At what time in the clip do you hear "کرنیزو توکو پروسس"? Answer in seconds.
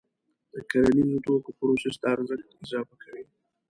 0.71-1.95